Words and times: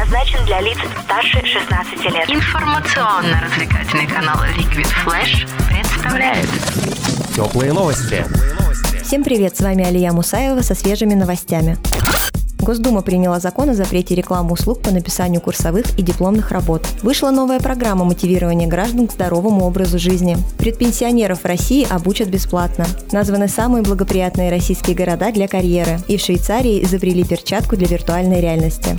предназначен 0.00 0.44
для 0.46 0.60
лиц 0.60 0.78
старше 1.04 1.44
16 1.44 2.04
лет. 2.06 2.30
Информационно-развлекательный 2.30 4.06
канал 4.06 4.36
Liquid 4.56 4.88
Flash 5.04 5.46
представляет 5.68 6.48
Теплые 7.34 7.72
новости. 7.72 8.24
Всем 9.02 9.22
привет, 9.22 9.56
с 9.56 9.60
вами 9.60 9.84
Алия 9.84 10.12
Мусаева 10.12 10.62
со 10.62 10.74
свежими 10.74 11.14
новостями. 11.14 11.76
Госдума 12.58 13.02
приняла 13.02 13.40
закон 13.40 13.70
о 13.70 13.74
запрете 13.74 14.14
рекламы 14.14 14.52
услуг 14.52 14.80
по 14.82 14.90
написанию 14.90 15.40
курсовых 15.40 15.98
и 15.98 16.02
дипломных 16.02 16.50
работ. 16.50 16.86
Вышла 17.02 17.30
новая 17.30 17.60
программа 17.60 18.04
мотивирования 18.04 18.68
граждан 18.68 19.06
к 19.06 19.12
здоровому 19.12 19.66
образу 19.66 19.98
жизни. 19.98 20.36
Предпенсионеров 20.58 21.42
в 21.42 21.46
России 21.46 21.86
обучат 21.90 22.28
бесплатно. 22.28 22.86
Названы 23.12 23.48
самые 23.48 23.82
благоприятные 23.82 24.50
российские 24.50 24.96
города 24.96 25.30
для 25.32 25.48
карьеры. 25.48 25.98
И 26.08 26.16
в 26.16 26.20
Швейцарии 26.20 26.82
изобрели 26.84 27.24
перчатку 27.24 27.76
для 27.76 27.86
виртуальной 27.86 28.40
реальности. 28.40 28.98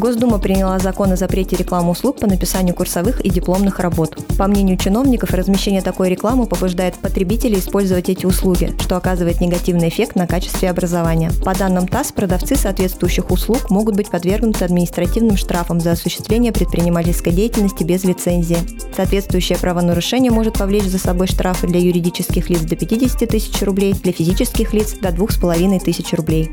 Госдума 0.00 0.38
приняла 0.38 0.78
закон 0.78 1.12
о 1.12 1.16
запрете 1.16 1.56
рекламы 1.56 1.90
услуг 1.90 2.20
по 2.20 2.26
написанию 2.26 2.74
курсовых 2.74 3.20
и 3.20 3.28
дипломных 3.28 3.80
работ. 3.80 4.16
По 4.38 4.46
мнению 4.46 4.78
чиновников, 4.78 5.34
размещение 5.34 5.82
такой 5.82 6.08
рекламы 6.08 6.46
побуждает 6.46 6.94
потребителей 6.94 7.58
использовать 7.58 8.08
эти 8.08 8.24
услуги, 8.24 8.74
что 8.80 8.96
оказывает 8.96 9.42
негативный 9.42 9.90
эффект 9.90 10.16
на 10.16 10.26
качестве 10.26 10.70
образования. 10.70 11.30
По 11.44 11.54
данным 11.54 11.86
ТАСС, 11.86 12.12
продавцы 12.12 12.56
соответствующих 12.56 13.30
услуг 13.30 13.68
могут 13.68 13.94
быть 13.94 14.10
подвергнуты 14.10 14.64
административным 14.64 15.36
штрафам 15.36 15.80
за 15.80 15.92
осуществление 15.92 16.52
предпринимательской 16.52 17.34
деятельности 17.34 17.84
без 17.84 18.02
лицензии. 18.02 18.56
Соответствующее 18.96 19.58
правонарушение 19.58 20.32
может 20.32 20.56
повлечь 20.56 20.84
за 20.84 20.98
собой 20.98 21.26
штрафы 21.26 21.66
для 21.66 21.78
юридических 21.78 22.48
лиц 22.48 22.62
до 22.62 22.74
50 22.74 23.28
тысяч 23.28 23.60
рублей, 23.60 23.92
для 23.92 24.12
физических 24.12 24.72
лиц 24.72 24.94
до 24.94 25.10
2,5 25.10 25.78
тысяч 25.80 26.14
рублей. 26.14 26.50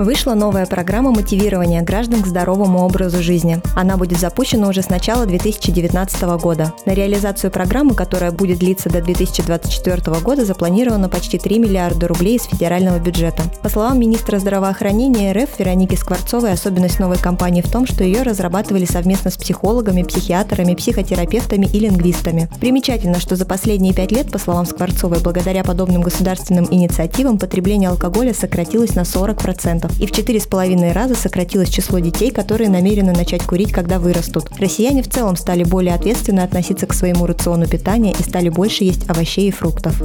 Вышла 0.00 0.32
новая 0.32 0.64
программа 0.64 1.10
мотивирования 1.10 1.82
граждан 1.82 2.22
к 2.22 2.26
здоровому 2.26 2.86
образу 2.86 3.22
жизни. 3.22 3.60
Она 3.76 3.98
будет 3.98 4.18
запущена 4.18 4.66
уже 4.68 4.80
с 4.80 4.88
начала 4.88 5.26
2019 5.26 6.22
года. 6.40 6.72
На 6.86 6.94
реализацию 6.94 7.50
программы, 7.50 7.94
которая 7.94 8.32
будет 8.32 8.60
длиться 8.60 8.88
до 8.88 9.02
2024 9.02 10.20
года, 10.20 10.46
запланировано 10.46 11.10
почти 11.10 11.36
3 11.36 11.58
миллиарда 11.58 12.08
рублей 12.08 12.36
из 12.36 12.44
федерального 12.44 12.98
бюджета. 12.98 13.42
По 13.62 13.68
словам 13.68 14.00
министра 14.00 14.38
здравоохранения 14.38 15.34
РФ 15.34 15.58
Вероники 15.58 15.96
Скворцовой, 15.96 16.52
особенность 16.52 16.98
новой 16.98 17.18
кампании 17.18 17.60
в 17.60 17.70
том, 17.70 17.84
что 17.84 18.02
ее 18.02 18.22
разрабатывали 18.22 18.86
совместно 18.86 19.30
с 19.30 19.36
психологами, 19.36 20.02
психиатрами, 20.02 20.76
психотерапевтами 20.76 21.66
и 21.66 21.78
лингвистами. 21.78 22.48
Примечательно, 22.58 23.20
что 23.20 23.36
за 23.36 23.44
последние 23.44 23.92
пять 23.92 24.12
лет, 24.12 24.32
по 24.32 24.38
словам 24.38 24.64
Скворцовой, 24.64 25.20
благодаря 25.20 25.62
подобным 25.62 26.00
государственным 26.00 26.66
инициативам 26.70 27.38
потребление 27.38 27.90
алкоголя 27.90 28.32
сократилось 28.32 28.94
на 28.94 29.02
40% 29.02 29.89
и 29.98 30.06
в 30.06 30.12
четыре 30.12 30.40
с 30.40 30.46
половиной 30.46 30.92
раза 30.92 31.14
сократилось 31.14 31.70
число 31.70 31.98
детей, 31.98 32.30
которые 32.30 32.70
намерены 32.70 33.12
начать 33.12 33.42
курить, 33.42 33.72
когда 33.72 33.98
вырастут. 33.98 34.48
Россияне 34.58 35.02
в 35.02 35.10
целом 35.10 35.36
стали 35.36 35.64
более 35.64 35.94
ответственно 35.94 36.44
относиться 36.44 36.86
к 36.86 36.94
своему 36.94 37.26
рациону 37.26 37.66
питания 37.66 38.14
и 38.18 38.22
стали 38.22 38.48
больше 38.48 38.84
есть 38.84 39.08
овощей 39.08 39.48
и 39.48 39.52
фруктов 39.52 40.00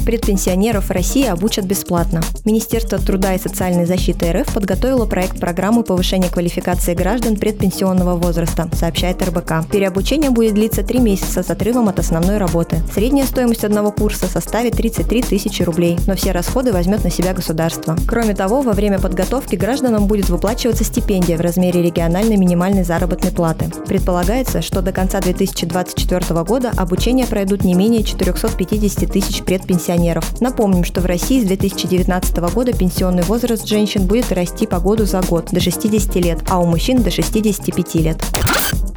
предпенсионеров 0.00 0.90
России 0.90 1.26
обучат 1.26 1.64
бесплатно. 1.64 2.20
Министерство 2.44 2.98
труда 2.98 3.34
и 3.34 3.38
социальной 3.38 3.86
защиты 3.86 4.32
РФ 4.32 4.52
подготовило 4.52 5.06
проект 5.06 5.40
программы 5.40 5.82
повышения 5.82 6.28
квалификации 6.28 6.94
граждан 6.94 7.36
предпенсионного 7.36 8.16
возраста, 8.16 8.68
сообщает 8.72 9.22
РБК. 9.22 9.68
Переобучение 9.70 10.30
будет 10.30 10.54
длиться 10.54 10.82
три 10.82 10.98
месяца 10.98 11.42
с 11.42 11.50
отрывом 11.50 11.88
от 11.88 11.98
основной 11.98 12.38
работы. 12.38 12.82
Средняя 12.92 13.26
стоимость 13.26 13.64
одного 13.64 13.92
курса 13.92 14.26
составит 14.26 14.76
33 14.76 15.22
тысячи 15.22 15.62
рублей, 15.62 15.98
но 16.06 16.14
все 16.14 16.32
расходы 16.32 16.72
возьмет 16.72 17.04
на 17.04 17.10
себя 17.10 17.34
государство. 17.34 17.96
Кроме 18.06 18.34
того, 18.34 18.62
во 18.62 18.72
время 18.72 18.98
подготовки 18.98 19.56
гражданам 19.56 20.06
будет 20.06 20.28
выплачиваться 20.28 20.84
стипендия 20.84 21.36
в 21.36 21.40
размере 21.40 21.82
региональной 21.82 22.36
минимальной 22.36 22.84
заработной 22.84 23.30
платы. 23.30 23.70
Предполагается, 23.86 24.62
что 24.62 24.82
до 24.82 24.92
конца 24.92 25.20
2024 25.20 26.42
года 26.44 26.72
обучение 26.76 27.26
пройдут 27.26 27.64
не 27.64 27.74
менее 27.74 28.02
450 28.02 29.10
тысяч 29.10 29.42
предпенсионеров 29.42 29.87
пенсионеров. 29.88 30.40
Напомним, 30.40 30.84
что 30.84 31.00
в 31.00 31.06
России 31.06 31.42
с 31.42 31.46
2019 31.46 32.36
года 32.52 32.72
пенсионный 32.72 33.22
возраст 33.22 33.66
женщин 33.66 34.06
будет 34.06 34.30
расти 34.32 34.66
по 34.66 34.80
году 34.80 35.06
за 35.06 35.22
год 35.22 35.48
до 35.50 35.60
60 35.60 36.14
лет, 36.16 36.40
а 36.50 36.60
у 36.60 36.66
мужчин 36.66 37.02
до 37.02 37.10
65 37.10 37.94
лет. 37.96 38.22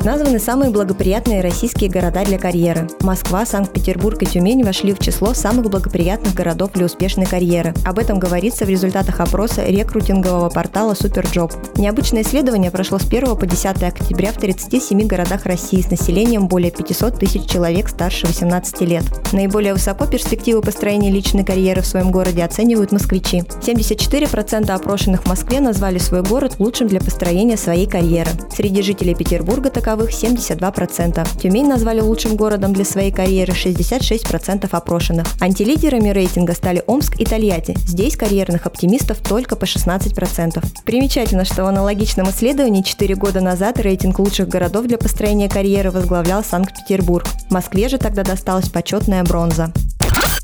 Названы 0.04 0.40
самые 0.40 0.72
благоприятные 0.72 1.42
российские 1.42 1.88
города 1.88 2.26
для 2.26 2.40
карьеры. 2.40 2.90
Москва, 3.02 3.46
Санкт-Петербург 3.46 4.20
и 4.24 4.26
Тюмень 4.26 4.64
вошли 4.64 4.94
в 4.94 5.00
число 5.00 5.36
самых 5.36 5.70
благоприятных 5.70 6.34
городов 6.34 6.72
для 6.74 6.88
успешной 6.88 7.28
карьеры. 7.28 7.76
Об 7.86 8.00
этом 8.00 8.18
говорится 8.18 8.66
в 8.66 8.70
результатах 8.70 9.20
опроса 9.20 9.64
рекрутингового 9.64 10.50
портала 10.50 10.94
Superjob. 10.94 11.54
Необычное 11.78 12.24
исследование 12.24 12.72
прошло 12.72 12.98
с 12.98 13.06
1 13.06 13.36
по 13.36 13.46
10 13.46 13.84
октября 13.84 14.32
в 14.32 14.38
37 14.38 15.06
городах 15.06 15.46
России 15.46 15.82
с 15.82 15.92
населением 15.92 16.48
более 16.48 16.72
500 16.72 17.20
тысяч 17.20 17.46
человек 17.46 17.88
старше 17.88 18.26
18 18.26 18.82
лет. 18.82 19.04
Наиболее 19.34 19.74
высоко 19.74 20.08
перспективы 20.08 20.64
построения 20.82 21.12
личной 21.12 21.44
карьеры 21.44 21.84
в 21.84 21.86
своем 21.86 22.10
городе 22.10 22.44
оценивают 22.44 22.92
москвичи. 22.92 23.44
74% 23.62 24.72
опрошенных 24.72 25.22
в 25.22 25.28
Москве 25.28 25.60
назвали 25.60 26.00
свой 26.00 26.24
город 26.24 26.56
лучшим 26.58 26.88
для 26.88 27.00
построения 27.00 27.56
своей 27.56 27.86
карьеры. 27.86 28.32
Среди 28.52 28.82
жителей 28.82 29.14
Петербурга 29.14 29.70
таковых 29.70 30.10
72%. 30.10 31.40
Тюмень 31.40 31.68
назвали 31.68 32.00
лучшим 32.00 32.36
городом 32.36 32.74
для 32.74 32.84
своей 32.84 33.12
карьеры 33.12 33.54
66% 33.54 34.68
опрошенных. 34.72 35.28
Антилидерами 35.40 36.10
рейтинга 36.10 36.54
стали 36.54 36.82
Омск 36.88 37.20
и 37.20 37.26
Тольятти. 37.26 37.76
Здесь 37.86 38.18
карьерных 38.18 38.66
оптимистов 38.66 39.20
только 39.20 39.56
по 39.56 39.66
16%. 39.66 40.66
Примечательно, 40.84 41.46
что 41.46 41.64
в 41.64 41.68
аналогичном 41.68 42.32
исследовании 42.32 42.82
4 42.82 43.14
года 43.18 43.40
назад 43.40 43.80
рейтинг 43.80 44.18
лучших 44.18 44.48
городов 44.48 44.88
для 44.88 44.98
построения 44.98 45.48
карьеры 45.48 45.92
возглавлял 45.92 46.44
Санкт-Петербург. 46.44 47.28
Москве 47.52 47.88
же 47.88 48.00
тогда 48.00 48.24
досталась 48.24 48.70
почетная 48.70 49.24
бронза. 49.24 49.72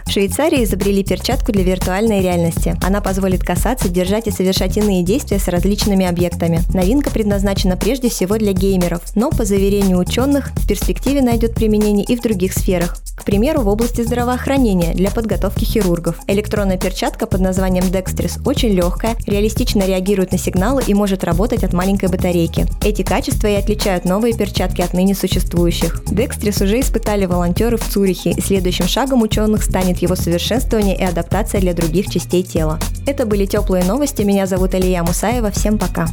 В 0.07 0.09
Швейцарии 0.09 0.63
изобрели 0.63 1.03
перчатку 1.03 1.51
для 1.51 1.63
виртуальной 1.63 2.21
реальности. 2.21 2.77
Она 2.81 3.01
позволит 3.01 3.43
касаться, 3.43 3.89
держать 3.89 4.27
и 4.27 4.31
совершать 4.31 4.77
иные 4.77 5.03
действия 5.03 5.37
с 5.37 5.49
различными 5.49 6.05
объектами. 6.05 6.61
Новинка 6.73 7.11
предназначена 7.11 7.75
прежде 7.75 8.09
всего 8.09 8.37
для 8.37 8.53
геймеров, 8.53 9.01
но, 9.15 9.31
по 9.31 9.43
заверению 9.43 9.97
ученых, 9.97 10.51
в 10.55 10.65
перспективе 10.65 11.21
найдет 11.21 11.55
применение 11.55 12.05
и 12.05 12.15
в 12.15 12.21
других 12.21 12.53
сферах. 12.53 12.95
К 13.17 13.25
примеру, 13.25 13.63
в 13.63 13.67
области 13.67 14.01
здравоохранения 14.01 14.93
для 14.93 15.11
подготовки 15.11 15.65
хирургов. 15.65 16.15
Электронная 16.27 16.77
перчатка 16.77 17.25
под 17.25 17.41
названием 17.41 17.83
Dextris 17.85 18.39
очень 18.45 18.69
легкая, 18.69 19.17
реалистично 19.25 19.81
реагирует 19.85 20.31
на 20.31 20.37
сигналы 20.37 20.83
и 20.87 20.93
может 20.93 21.25
работать 21.25 21.63
от 21.65 21.73
маленькой 21.73 22.09
батарейки. 22.09 22.65
Эти 22.85 23.01
качества 23.01 23.47
и 23.47 23.55
отличают 23.55 24.05
новые 24.05 24.33
перчатки 24.33 24.81
от 24.81 24.93
ныне 24.93 25.15
существующих. 25.15 26.03
Dextris 26.05 26.63
уже 26.63 26.79
испытали 26.79 27.25
волонтеры 27.25 27.75
в 27.75 27.83
Цюрихе, 27.89 28.31
и 28.31 28.39
следующим 28.39 28.87
шагом 28.87 29.23
ученых 29.23 29.63
станет 29.63 29.96
его 30.01 30.15
совершенствование 30.15 30.97
и 30.97 31.03
адаптация 31.03 31.61
для 31.61 31.73
других 31.73 32.09
частей 32.09 32.43
тела. 32.43 32.79
Это 33.05 33.25
были 33.25 33.45
теплые 33.45 33.83
новости. 33.83 34.21
Меня 34.23 34.45
зовут 34.45 34.73
Алия 34.73 35.03
Мусаева. 35.03 35.51
Всем 35.51 35.77
пока. 35.77 36.07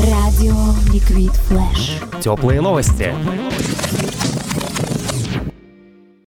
Радио 0.00 0.54
Ликвид 0.92 1.32
Флэш. 1.32 1.98
Теплые 2.22 2.60
новости. 2.60 3.12